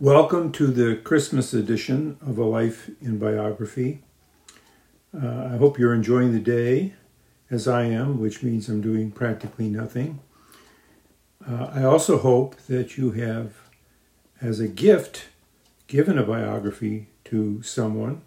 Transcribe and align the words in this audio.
Welcome 0.00 0.52
to 0.52 0.68
the 0.68 0.94
Christmas 0.94 1.52
edition 1.52 2.18
of 2.24 2.38
A 2.38 2.44
Life 2.44 2.88
in 3.00 3.18
Biography. 3.18 4.04
Uh, 5.12 5.48
I 5.52 5.56
hope 5.56 5.76
you're 5.76 5.92
enjoying 5.92 6.30
the 6.30 6.38
day 6.38 6.94
as 7.50 7.66
I 7.66 7.86
am, 7.86 8.20
which 8.20 8.40
means 8.40 8.68
I'm 8.68 8.80
doing 8.80 9.10
practically 9.10 9.68
nothing. 9.68 10.20
Uh, 11.44 11.70
I 11.74 11.82
also 11.82 12.16
hope 12.16 12.54
that 12.68 12.96
you 12.96 13.10
have, 13.10 13.54
as 14.40 14.60
a 14.60 14.68
gift, 14.68 15.30
given 15.88 16.16
a 16.16 16.22
biography 16.22 17.08
to 17.24 17.60
someone. 17.64 18.22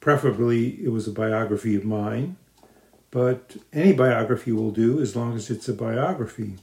Preferably, 0.00 0.82
it 0.82 0.88
was 0.88 1.06
a 1.06 1.12
biography 1.12 1.76
of 1.76 1.84
mine, 1.84 2.34
but 3.12 3.58
any 3.72 3.92
biography 3.92 4.50
will 4.50 4.72
do 4.72 5.00
as 5.00 5.14
long 5.14 5.36
as 5.36 5.50
it's 5.50 5.68
a 5.68 5.72
biography. 5.72 6.56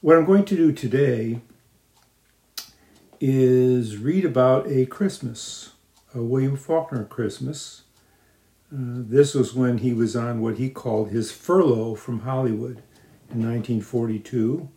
What 0.00 0.16
I'm 0.16 0.26
going 0.26 0.44
to 0.44 0.56
do 0.56 0.70
today 0.70 1.40
is 3.18 3.96
read 3.96 4.24
about 4.24 4.68
a 4.68 4.86
Christmas, 4.86 5.72
a 6.14 6.22
William 6.22 6.56
Faulkner 6.56 7.04
Christmas. 7.04 7.82
Uh, 8.72 9.02
this 9.02 9.34
was 9.34 9.54
when 9.54 9.78
he 9.78 9.92
was 9.92 10.14
on 10.14 10.40
what 10.40 10.56
he 10.56 10.70
called 10.70 11.10
his 11.10 11.32
furlough 11.32 11.96
from 11.96 12.20
Hollywood 12.20 12.80
in 13.28 13.42
1942. 13.42 14.68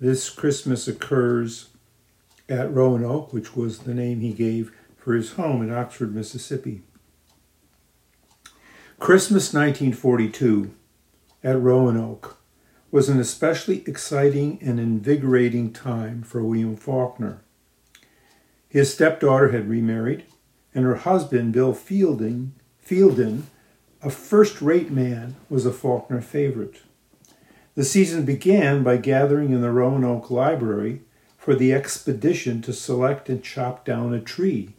This 0.00 0.30
Christmas 0.30 0.88
occurs 0.88 1.68
at 2.48 2.72
Rowan 2.72 3.04
Oak, 3.04 3.34
which 3.34 3.54
was 3.54 3.80
the 3.80 3.92
name 3.92 4.20
he 4.20 4.32
gave 4.32 4.72
for 4.96 5.12
his 5.12 5.32
home 5.32 5.60
in 5.60 5.70
Oxford, 5.70 6.14
Mississippi. 6.14 6.80
Christmas 8.98 9.52
1942 9.52 10.74
at 11.44 11.60
Rowan 11.60 11.98
Oak 11.98 12.38
was 12.92 13.08
an 13.08 13.18
especially 13.18 13.82
exciting 13.86 14.58
and 14.62 14.78
invigorating 14.78 15.72
time 15.72 16.22
for 16.22 16.44
William 16.44 16.76
Faulkner. 16.76 17.42
His 18.68 18.94
stepdaughter 18.94 19.50
had 19.50 19.68
remarried, 19.68 20.24
and 20.74 20.84
her 20.84 20.96
husband, 20.96 21.52
Bill 21.52 21.74
Fielding, 21.74 22.52
Fielden, 22.86 23.44
a 24.02 24.10
first 24.10 24.62
rate 24.62 24.90
man, 24.90 25.34
was 25.48 25.66
a 25.66 25.72
Faulkner 25.72 26.20
favorite. 26.20 26.82
The 27.74 27.84
season 27.84 28.24
began 28.24 28.82
by 28.82 28.98
gathering 28.98 29.52
in 29.52 29.62
the 29.62 29.72
Rowan 29.72 30.04
Oak 30.04 30.30
Library 30.30 31.00
for 31.38 31.54
the 31.54 31.72
expedition 31.72 32.62
to 32.62 32.72
select 32.72 33.28
and 33.28 33.42
chop 33.42 33.84
down 33.84 34.12
a 34.12 34.20
tree 34.20 34.74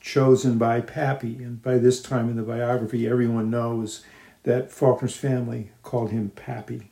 chosen 0.00 0.56
by 0.56 0.80
Pappy. 0.80 1.42
And 1.42 1.62
by 1.62 1.78
this 1.78 2.00
time 2.00 2.30
in 2.30 2.36
the 2.36 2.42
biography, 2.42 3.06
everyone 3.06 3.50
knows 3.50 4.02
that 4.44 4.72
Faulkner's 4.72 5.16
family 5.16 5.70
called 5.82 6.10
him 6.10 6.30
Pappy. 6.30 6.90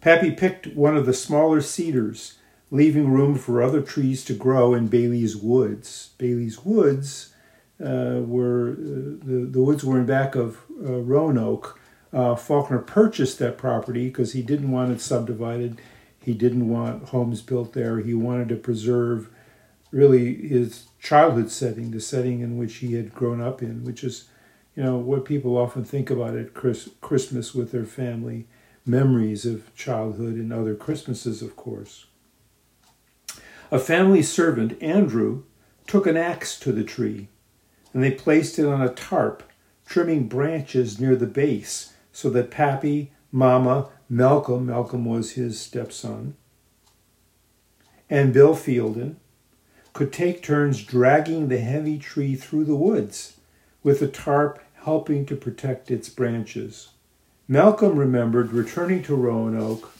Pappy 0.00 0.30
picked 0.30 0.68
one 0.68 0.96
of 0.96 1.06
the 1.06 1.14
smaller 1.14 1.60
cedars, 1.60 2.38
leaving 2.70 3.10
room 3.10 3.34
for 3.34 3.62
other 3.62 3.82
trees 3.82 4.24
to 4.26 4.34
grow 4.34 4.74
in 4.74 4.88
Bailey's 4.88 5.36
Woods. 5.36 6.10
Bailey's 6.18 6.64
Woods 6.64 7.34
uh, 7.82 8.20
were 8.24 8.70
uh, 8.72 9.24
the, 9.24 9.48
the 9.50 9.62
woods 9.62 9.84
were 9.84 9.98
in 9.98 10.06
back 10.06 10.34
of 10.34 10.58
uh, 10.84 11.00
Rowan 11.00 11.38
Oak. 11.38 11.78
Uh, 12.12 12.34
Faulkner 12.34 12.78
purchased 12.78 13.38
that 13.38 13.58
property 13.58 14.08
because 14.08 14.32
he 14.32 14.42
didn't 14.42 14.70
want 14.70 14.92
it 14.92 15.00
subdivided. 15.00 15.80
He 16.20 16.34
didn't 16.34 16.68
want 16.68 17.08
homes 17.08 17.42
built 17.42 17.72
there. 17.72 18.00
He 18.00 18.14
wanted 18.14 18.48
to 18.50 18.56
preserve 18.56 19.30
really 19.90 20.34
his 20.48 20.88
childhood 21.00 21.50
setting, 21.50 21.90
the 21.90 22.00
setting 22.00 22.40
in 22.40 22.58
which 22.58 22.76
he 22.76 22.94
had 22.94 23.14
grown 23.14 23.40
up 23.40 23.62
in, 23.62 23.84
which 23.84 24.04
is, 24.04 24.28
you 24.74 24.82
know, 24.82 24.96
what 24.96 25.24
people 25.24 25.56
often 25.56 25.84
think 25.84 26.10
about 26.10 26.36
at 26.36 26.54
Chris, 26.54 26.90
Christmas 27.00 27.54
with 27.54 27.72
their 27.72 27.86
family 27.86 28.46
memories 28.88 29.44
of 29.44 29.74
childhood 29.76 30.34
and 30.34 30.52
other 30.52 30.74
Christmases, 30.74 31.42
of 31.42 31.54
course. 31.54 32.06
A 33.70 33.78
family 33.78 34.22
servant, 34.22 34.82
Andrew, 34.82 35.44
took 35.86 36.06
an 36.06 36.16
axe 36.16 36.58
to 36.60 36.72
the 36.72 36.84
tree, 36.84 37.28
and 37.92 38.02
they 38.02 38.10
placed 38.10 38.58
it 38.58 38.66
on 38.66 38.80
a 38.80 38.94
tarp, 38.94 39.42
trimming 39.86 40.26
branches 40.26 40.98
near 40.98 41.14
the 41.14 41.26
base 41.26 41.92
so 42.12 42.30
that 42.30 42.50
Pappy, 42.50 43.12
Mama, 43.30 43.90
Malcolm, 44.08 44.66
Malcolm 44.66 45.04
was 45.04 45.32
his 45.32 45.60
stepson, 45.60 46.34
and 48.10 48.32
Bill 48.32 48.54
Fielden 48.54 49.16
could 49.92 50.12
take 50.12 50.42
turns 50.42 50.82
dragging 50.82 51.48
the 51.48 51.58
heavy 51.58 51.98
tree 51.98 52.34
through 52.34 52.64
the 52.64 52.76
woods, 52.76 53.38
with 53.82 54.00
the 54.00 54.08
tarp 54.08 54.62
helping 54.84 55.26
to 55.26 55.36
protect 55.36 55.90
its 55.90 56.08
branches. 56.08 56.90
Malcolm 57.50 57.96
remembered 57.98 58.52
returning 58.52 59.02
to 59.02 59.14
Rowan 59.14 59.56
Oak 59.58 59.90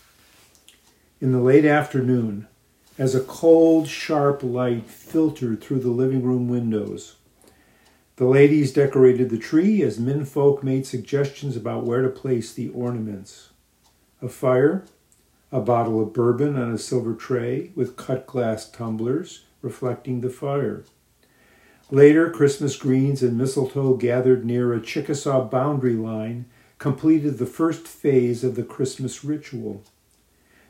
in 1.18 1.32
the 1.32 1.40
late 1.40 1.64
afternoon 1.64 2.46
as 2.98 3.14
a 3.14 3.22
cold, 3.22 3.88
sharp 3.88 4.42
light 4.42 4.86
filtered 4.90 5.62
through 5.62 5.78
the 5.78 5.88
living 5.88 6.22
room 6.22 6.50
windows. 6.50 7.16
The 8.16 8.26
ladies 8.26 8.74
decorated 8.74 9.30
the 9.30 9.38
tree 9.38 9.82
as 9.82 9.98
menfolk 9.98 10.62
made 10.62 10.86
suggestions 10.86 11.56
about 11.56 11.86
where 11.86 12.02
to 12.02 12.10
place 12.10 12.52
the 12.52 12.68
ornaments. 12.68 13.48
A 14.20 14.28
fire, 14.28 14.84
a 15.50 15.60
bottle 15.60 16.02
of 16.02 16.12
bourbon 16.12 16.54
on 16.54 16.70
a 16.70 16.76
silver 16.76 17.14
tray 17.14 17.70
with 17.74 17.96
cut 17.96 18.26
glass 18.26 18.68
tumblers 18.68 19.46
reflecting 19.62 20.20
the 20.20 20.28
fire. 20.28 20.84
Later, 21.90 22.28
Christmas 22.28 22.76
greens 22.76 23.22
and 23.22 23.38
mistletoe 23.38 23.94
gathered 23.94 24.44
near 24.44 24.74
a 24.74 24.82
Chickasaw 24.82 25.48
boundary 25.48 25.94
line 25.94 26.44
completed 26.78 27.38
the 27.38 27.46
first 27.46 27.86
phase 27.86 28.44
of 28.44 28.54
the 28.54 28.62
Christmas 28.62 29.24
ritual. 29.24 29.82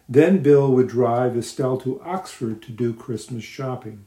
Then 0.08 0.42
Bill 0.42 0.72
would 0.72 0.88
drive 0.88 1.36
Estelle 1.36 1.76
to 1.78 2.00
Oxford 2.02 2.62
to 2.62 2.72
do 2.72 2.94
Christmas 2.94 3.44
shopping. 3.44 4.06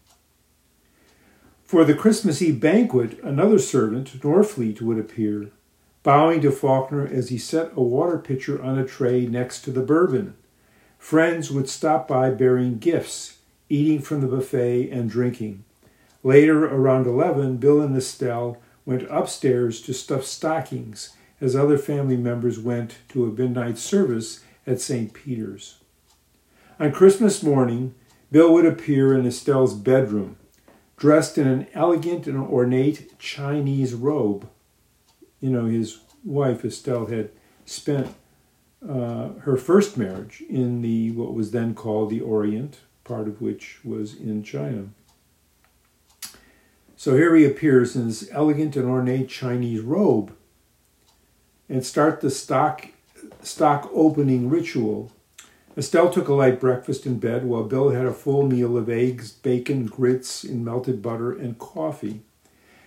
For 1.64 1.86
the 1.86 1.94
Christmas 1.94 2.42
Eve 2.42 2.60
banquet, 2.60 3.20
another 3.24 3.60
servant, 3.60 4.20
Norfleet, 4.22 4.82
would 4.82 4.98
appear, 4.98 5.52
bowing 6.04 6.42
to 6.42 6.52
Faulkner 6.52 7.08
as 7.08 7.30
he 7.30 7.38
set 7.38 7.72
a 7.76 7.82
water 7.82 8.18
pitcher 8.18 8.62
on 8.62 8.78
a 8.78 8.86
tray 8.86 9.26
next 9.28 9.62
to 9.62 9.72
the 9.72 9.82
bourbon. 9.84 10.36
Friends 10.98 11.52
would 11.52 11.70
stop 11.70 12.08
by 12.08 12.32
bearing 12.32 12.80
gifts, 12.80 13.38
eating 13.70 14.02
from 14.02 14.22
the 14.22 14.28
buffet 14.28 14.90
and 14.90 15.10
drinking. 15.10 15.64
Later, 16.24 16.66
around 16.66 17.08
11, 17.08 17.58
Bill 17.58 17.80
and 17.80 17.96
Estelle 17.96 18.58
went 18.86 19.10
upstairs 19.10 19.82
to 19.84 19.94
stuff 19.94 20.26
stockings 20.26 21.16
as 21.42 21.56
other 21.56 21.78
family 21.78 22.16
members 22.16 22.60
went 22.60 23.00
to 23.10 23.26
a 23.26 23.32
midnight 23.32 23.80
service 23.80 24.44
at 24.68 24.80
St. 24.80 25.12
Peter's. 25.12 25.80
On 26.80 26.92
Christmas 26.92 27.42
morning, 27.42 27.96
Bill 28.32 28.54
would 28.54 28.66
appear 28.66 29.18
in 29.18 29.26
Estelle's 29.26 29.74
bedroom, 29.74 30.38
dressed 30.96 31.38
in 31.38 31.48
an 31.48 31.68
elegant 31.74 32.28
and 32.28 32.38
ornate 32.38 33.18
Chinese 33.20 33.96
robe. 33.96 34.48
You 35.42 35.50
know, 35.50 35.66
his 35.66 36.00
wife 36.24 36.64
Estelle 36.64 37.08
had 37.08 37.32
spent 37.66 38.14
uh, 38.88 39.30
her 39.42 39.58
first 39.58 39.98
marriage 39.98 40.44
in 40.48 40.82
the 40.82 41.12
what 41.12 41.34
was 41.34 41.52
then 41.52 41.74
called 41.74 42.10
the 42.10 42.22
Orient, 42.22 42.80
part 43.04 43.28
of 43.28 43.42
which 43.42 43.80
was 43.84 44.16
in 44.16 44.44
China. 44.44 44.90
So 46.96 47.16
here 47.16 47.36
he 47.36 47.46
appears 47.46 47.96
in 47.96 48.08
this 48.08 48.30
elegant 48.32 48.76
and 48.76 48.86
ornate 48.86 49.28
Chinese 49.28 49.82
robe 49.82 50.36
and 51.72 51.86
start 51.86 52.20
the 52.20 52.30
stock, 52.30 52.90
stock 53.42 53.90
opening 53.94 54.50
ritual. 54.50 55.10
Estelle 55.78 56.12
took 56.12 56.28
a 56.28 56.34
light 56.34 56.60
breakfast 56.60 57.06
in 57.06 57.18
bed 57.18 57.46
while 57.46 57.64
Bill 57.64 57.92
had 57.92 58.06
a 58.06 58.12
full 58.12 58.46
meal 58.46 58.78
of 58.78 58.90
eggs, 58.90 59.32
bacon, 59.32 59.86
grits, 59.86 60.44
and 60.44 60.66
melted 60.66 61.02
butter 61.02 61.32
and 61.32 61.58
coffee. 61.58 62.24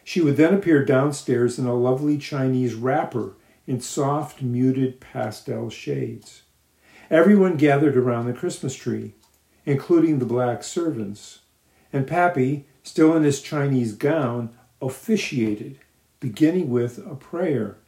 She 0.04 0.20
would 0.20 0.36
then 0.36 0.52
appear 0.52 0.84
downstairs 0.84 1.58
in 1.58 1.64
a 1.64 1.72
lovely 1.72 2.18
Chinese 2.18 2.74
wrapper 2.74 3.32
in 3.66 3.80
soft, 3.80 4.42
muted 4.42 5.00
pastel 5.00 5.70
shades. 5.70 6.42
Everyone 7.08 7.56
gathered 7.56 7.96
around 7.96 8.26
the 8.26 8.34
Christmas 8.34 8.76
tree, 8.76 9.14
including 9.64 10.18
the 10.18 10.26
black 10.26 10.62
servants, 10.62 11.38
and 11.90 12.06
Pappy, 12.06 12.66
still 12.82 13.16
in 13.16 13.22
his 13.22 13.40
Chinese 13.40 13.94
gown, 13.94 14.50
officiated, 14.82 15.78
beginning 16.20 16.68
with 16.68 16.98
a 16.98 17.14
prayer. 17.14 17.78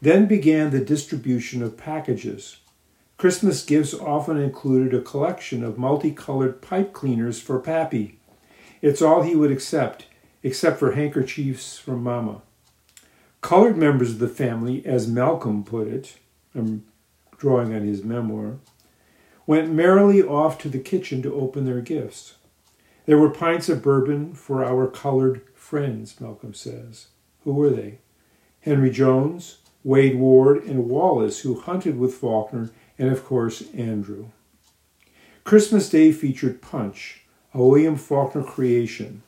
Then 0.00 0.26
began 0.26 0.70
the 0.70 0.84
distribution 0.84 1.62
of 1.62 1.76
packages. 1.76 2.58
Christmas 3.16 3.64
gifts 3.64 3.94
often 3.94 4.36
included 4.36 4.94
a 4.94 5.02
collection 5.02 5.64
of 5.64 5.76
multicolored 5.76 6.62
pipe 6.62 6.92
cleaners 6.92 7.40
for 7.40 7.58
Pappy. 7.58 8.20
It's 8.80 9.02
all 9.02 9.22
he 9.22 9.34
would 9.34 9.50
accept, 9.50 10.06
except 10.44 10.78
for 10.78 10.92
handkerchiefs 10.92 11.78
from 11.78 12.04
Mama. 12.04 12.42
Colored 13.40 13.76
members 13.76 14.10
of 14.10 14.18
the 14.20 14.28
family, 14.28 14.86
as 14.86 15.08
Malcolm 15.08 15.64
put 15.64 15.88
it, 15.88 16.16
I'm 16.54 16.84
drawing 17.36 17.74
on 17.74 17.82
his 17.82 18.04
memoir, 18.04 18.58
went 19.46 19.72
merrily 19.72 20.22
off 20.22 20.58
to 20.58 20.68
the 20.68 20.78
kitchen 20.78 21.22
to 21.22 21.34
open 21.34 21.64
their 21.64 21.80
gifts. 21.80 22.34
There 23.06 23.18
were 23.18 23.30
pints 23.30 23.68
of 23.68 23.82
bourbon 23.82 24.34
for 24.34 24.64
our 24.64 24.86
colored 24.86 25.42
friends, 25.54 26.20
Malcolm 26.20 26.54
says. 26.54 27.08
Who 27.44 27.54
were 27.54 27.70
they? 27.70 27.98
Henry 28.60 28.90
Jones, 28.90 29.58
Wade 29.88 30.16
Ward, 30.16 30.64
and 30.64 30.86
Wallace, 30.86 31.40
who 31.40 31.58
hunted 31.58 31.98
with 31.98 32.12
Faulkner, 32.12 32.68
and 32.98 33.10
of 33.10 33.24
course, 33.24 33.62
Andrew. 33.72 34.26
Christmas 35.44 35.88
Day 35.88 36.12
featured 36.12 36.60
punch, 36.60 37.22
a 37.54 37.64
William 37.64 37.96
Faulkner 37.96 38.42
creation. 38.42 39.22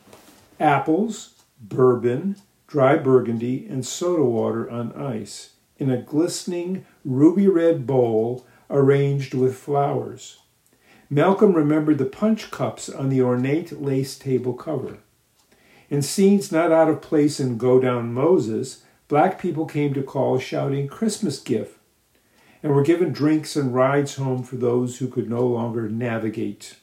Apples, 0.61 1.43
bourbon, 1.59 2.37
dry 2.67 2.99
burgundy, 2.99 3.67
and 3.71 3.87
soda 3.87 4.23
water 4.23 4.71
on 4.71 4.93
ice 4.93 5.55
in 5.79 5.89
a 5.89 5.97
glistening 5.97 6.85
ruby 7.07 7.49
red 7.49 7.87
bowl 7.87 8.47
arranged 8.69 9.33
with 9.33 9.57
flowers. 9.57 10.41
Malcolm 11.09 11.55
remembered 11.55 11.97
the 11.97 12.05
punch 12.05 12.51
cups 12.51 12.91
on 12.91 13.09
the 13.09 13.23
ornate 13.23 13.81
lace 13.81 14.19
table 14.19 14.53
cover. 14.53 14.99
In 15.89 16.03
scenes 16.03 16.53
not 16.53 16.71
out 16.71 16.91
of 16.91 17.01
place 17.01 17.41
in 17.41 17.57
Go 17.57 17.81
Down 17.81 18.13
Moses, 18.13 18.83
black 19.11 19.41
people 19.41 19.67
came 19.67 19.93
to 19.93 20.05
call 20.05 20.39
shouting 20.39 20.87
Christmas 20.87 21.41
gift 21.41 21.77
and 22.63 22.73
were 22.73 22.85
given 22.85 23.13
drinks 23.13 23.57
and 23.57 23.75
rides 23.75 24.15
home 24.15 24.45
for 24.45 24.55
those 24.55 24.99
who 24.99 25.09
could 25.09 25.29
no 25.29 25.45
longer 25.45 25.89
navigate. 25.89 26.77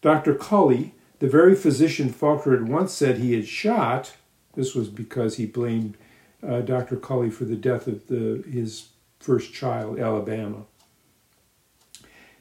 Dr. 0.00 0.34
Culley, 0.34 0.94
the 1.18 1.28
very 1.28 1.54
physician 1.54 2.08
Faulkner 2.08 2.56
had 2.56 2.68
once 2.68 2.94
said 2.94 3.18
he 3.18 3.34
had 3.34 3.46
shot, 3.46 4.14
this 4.54 4.74
was 4.74 4.88
because 4.88 5.36
he 5.36 5.44
blamed 5.44 5.98
uh, 6.42 6.62
Dr. 6.62 6.96
Culley 6.96 7.28
for 7.28 7.44
the 7.44 7.54
death 7.54 7.86
of 7.86 8.06
the, 8.06 8.42
his 8.50 8.88
first 9.20 9.52
child, 9.52 9.98
Alabama. 9.98 10.64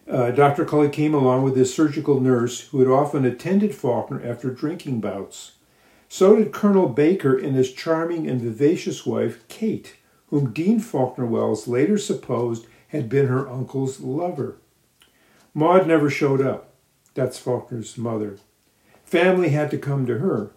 Uh, 0.09 0.31
Dr. 0.31 0.63
Culley 0.63 0.89
came 0.89 1.13
along 1.13 1.43
with 1.43 1.57
his 1.57 1.73
surgical 1.73 2.21
nurse 2.21 2.61
who 2.69 2.79
had 2.79 2.87
often 2.87 3.25
attended 3.25 3.75
Faulkner 3.75 4.25
after 4.25 4.49
drinking 4.51 5.01
bouts. 5.01 5.51
So 6.13 6.35
did 6.35 6.51
Colonel 6.51 6.89
Baker 6.89 7.37
and 7.37 7.55
his 7.55 7.71
charming 7.71 8.29
and 8.29 8.41
vivacious 8.41 9.05
wife, 9.05 9.47
Kate, 9.47 9.95
whom 10.27 10.51
Dean 10.51 10.81
Faulkner 10.81 11.25
Wells 11.25 11.69
later 11.69 11.97
supposed 11.97 12.67
had 12.89 13.07
been 13.07 13.27
her 13.27 13.47
uncle's 13.47 14.01
lover. 14.01 14.57
Maud 15.53 15.87
never 15.87 16.09
showed 16.09 16.41
up. 16.41 16.73
That's 17.13 17.39
Faulkner's 17.39 17.97
mother. 17.97 18.39
Family 19.05 19.51
had 19.51 19.71
to 19.71 19.77
come 19.77 20.05
to 20.05 20.17
her. 20.17 20.51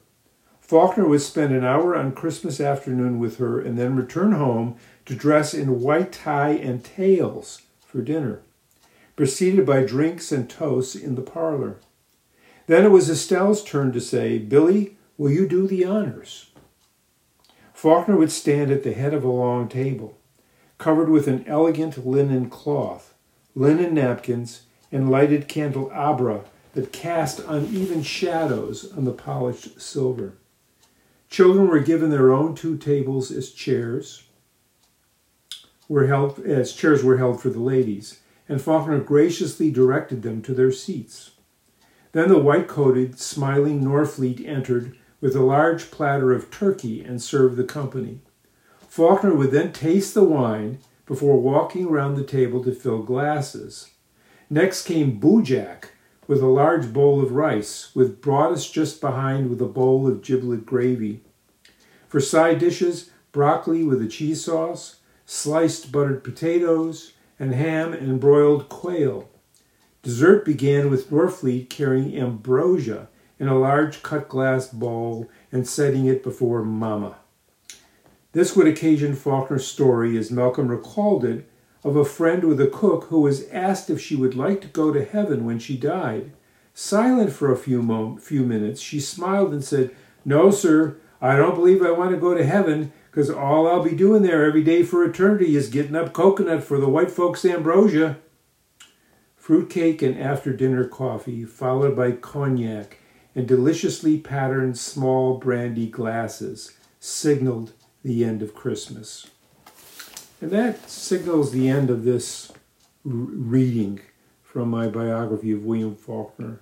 Faulkner 0.60 1.06
would 1.06 1.22
spend 1.22 1.54
an 1.54 1.64
hour 1.64 1.94
on 1.94 2.16
Christmas 2.16 2.60
afternoon 2.60 3.20
with 3.20 3.38
her 3.38 3.60
and 3.60 3.78
then 3.78 3.94
return 3.94 4.32
home 4.32 4.76
to 5.06 5.14
dress 5.14 5.54
in 5.54 5.80
white 5.80 6.10
tie 6.10 6.50
and 6.50 6.82
tails 6.82 7.62
for 7.86 8.02
dinner, 8.02 8.42
preceded 9.14 9.64
by 9.64 9.84
drinks 9.84 10.32
and 10.32 10.50
toasts 10.50 10.96
in 10.96 11.14
the 11.14 11.22
parlor. 11.22 11.76
Then 12.66 12.84
it 12.84 12.90
was 12.90 13.08
Estelle's 13.08 13.62
turn 13.62 13.92
to 13.92 14.00
say, 14.00 14.38
Billy, 14.38 14.96
will 15.16 15.30
you 15.30 15.46
do 15.48 15.66
the 15.66 15.84
honors? 15.84 16.50
Faulkner 17.72 18.16
would 18.16 18.32
stand 18.32 18.70
at 18.70 18.82
the 18.82 18.94
head 18.94 19.12
of 19.12 19.24
a 19.24 19.28
long 19.28 19.68
table, 19.68 20.18
covered 20.78 21.08
with 21.08 21.28
an 21.28 21.44
elegant 21.46 22.06
linen 22.06 22.48
cloth, 22.48 23.14
linen 23.54 23.94
napkins, 23.94 24.62
and 24.90 25.10
lighted 25.10 25.48
candelabra 25.48 26.44
that 26.72 26.92
cast 26.92 27.40
uneven 27.46 28.02
shadows 28.02 28.92
on 28.96 29.04
the 29.04 29.12
polished 29.12 29.80
silver. 29.80 30.34
Children 31.28 31.68
were 31.68 31.80
given 31.80 32.10
their 32.10 32.32
own 32.32 32.54
two 32.54 32.76
tables 32.76 33.30
as 33.30 33.50
chairs 33.50 34.24
were 35.88 36.06
held 36.06 36.38
as 36.40 36.72
chairs 36.72 37.04
were 37.04 37.18
held 37.18 37.40
for 37.40 37.50
the 37.50 37.60
ladies, 37.60 38.20
and 38.48 38.60
Faulkner 38.60 39.00
graciously 39.00 39.70
directed 39.70 40.22
them 40.22 40.42
to 40.42 40.54
their 40.54 40.72
seats. 40.72 41.32
Then 42.12 42.28
the 42.28 42.38
white-coated, 42.38 43.18
smiling 43.18 43.82
Norfleet 43.82 44.46
entered 44.46 44.96
with 45.24 45.34
a 45.34 45.42
large 45.42 45.90
platter 45.90 46.34
of 46.34 46.50
turkey 46.50 47.02
and 47.02 47.22
served 47.22 47.56
the 47.56 47.64
company. 47.64 48.20
Faulkner 48.86 49.34
would 49.34 49.52
then 49.52 49.72
taste 49.72 50.12
the 50.12 50.22
wine 50.22 50.76
before 51.06 51.40
walking 51.40 51.86
around 51.86 52.14
the 52.14 52.22
table 52.22 52.62
to 52.62 52.74
fill 52.74 53.02
glasses. 53.02 53.88
Next 54.50 54.84
came 54.84 55.18
Boojak 55.18 55.86
with 56.26 56.42
a 56.42 56.46
large 56.46 56.92
bowl 56.92 57.22
of 57.22 57.32
rice, 57.32 57.88
with 57.94 58.20
Broadus 58.20 58.70
just 58.70 59.00
behind 59.00 59.48
with 59.48 59.62
a 59.62 59.66
bowl 59.66 60.06
of 60.06 60.20
giblet 60.20 60.66
gravy. 60.66 61.22
For 62.06 62.20
side 62.20 62.58
dishes, 62.58 63.08
broccoli 63.32 63.82
with 63.82 64.02
a 64.02 64.08
cheese 64.08 64.44
sauce, 64.44 64.96
sliced 65.24 65.90
buttered 65.90 66.22
potatoes, 66.22 67.14
and 67.40 67.54
ham 67.54 67.94
and 67.94 68.20
broiled 68.20 68.68
quail. 68.68 69.30
Dessert 70.02 70.44
began 70.44 70.90
with 70.90 71.10
Norfleet 71.10 71.70
carrying 71.70 72.14
ambrosia 72.14 73.08
in 73.44 73.50
a 73.50 73.58
large 73.58 74.02
cut 74.02 74.26
glass 74.26 74.68
bowl 74.68 75.28
and 75.52 75.68
setting 75.68 76.06
it 76.06 76.22
before 76.22 76.64
Mama. 76.64 77.16
This 78.32 78.56
would 78.56 78.66
occasion 78.66 79.14
Faulkner's 79.14 79.66
story, 79.66 80.16
as 80.16 80.30
Malcolm 80.30 80.68
recalled 80.68 81.26
it, 81.26 81.46
of 81.84 81.94
a 81.94 82.06
friend 82.06 82.44
with 82.44 82.58
a 82.58 82.66
cook 82.66 83.04
who 83.04 83.20
was 83.20 83.46
asked 83.50 83.90
if 83.90 84.00
she 84.00 84.16
would 84.16 84.34
like 84.34 84.62
to 84.62 84.68
go 84.68 84.94
to 84.94 85.04
heaven 85.04 85.44
when 85.44 85.58
she 85.58 85.76
died. 85.76 86.32
Silent 86.72 87.32
for 87.32 87.52
a 87.52 87.56
few, 87.56 87.82
mo- 87.82 88.16
few 88.16 88.44
minutes, 88.44 88.80
she 88.80 88.98
smiled 88.98 89.52
and 89.52 89.62
said, 89.62 89.94
No, 90.24 90.50
sir, 90.50 90.96
I 91.20 91.36
don't 91.36 91.54
believe 91.54 91.82
I 91.82 91.90
want 91.90 92.12
to 92.12 92.16
go 92.16 92.32
to 92.32 92.46
heaven 92.46 92.94
because 93.10 93.28
all 93.28 93.68
I'll 93.68 93.84
be 93.84 93.94
doing 93.94 94.22
there 94.22 94.46
every 94.46 94.64
day 94.64 94.84
for 94.84 95.04
eternity 95.04 95.54
is 95.54 95.68
getting 95.68 95.94
up 95.94 96.14
coconut 96.14 96.64
for 96.64 96.80
the 96.80 96.88
white 96.88 97.10
folks' 97.10 97.44
ambrosia. 97.44 98.16
Fruitcake 99.36 100.00
and 100.00 100.18
after 100.18 100.50
dinner 100.54 100.88
coffee, 100.88 101.44
followed 101.44 101.94
by 101.94 102.12
cognac 102.12 103.00
and 103.34 103.48
deliciously 103.48 104.18
patterned 104.18 104.78
small 104.78 105.38
brandy 105.38 105.86
glasses, 105.86 106.76
signaled 107.00 107.72
the 108.04 108.24
end 108.24 108.42
of 108.42 108.54
Christmas. 108.54 109.26
And 110.40 110.50
that 110.50 110.88
signals 110.88 111.52
the 111.52 111.68
end 111.68 111.90
of 111.90 112.04
this 112.04 112.52
reading 113.04 114.00
from 114.42 114.68
my 114.68 114.88
biography 114.88 115.52
of 115.52 115.64
William 115.64 115.96
Faulkner. 115.96 116.60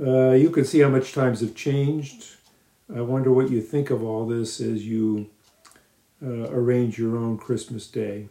Uh, 0.00 0.30
you 0.30 0.50
can 0.50 0.64
see 0.64 0.80
how 0.80 0.88
much 0.88 1.12
times 1.12 1.40
have 1.40 1.54
changed 1.54 2.38
I 2.94 3.02
wonder 3.02 3.30
what 3.30 3.50
you 3.50 3.60
think 3.60 3.90
of 3.90 4.02
all 4.02 4.26
this 4.26 4.60
as 4.60 4.86
you 4.86 5.28
uh, 6.22 6.48
arrange 6.50 6.98
your 6.98 7.18
own 7.18 7.36
Christmas 7.36 7.86
day. 7.86 8.28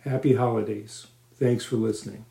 Happy 0.00 0.34
holidays. 0.34 1.06
Thanks 1.34 1.64
for 1.64 1.76
listening. 1.76 2.24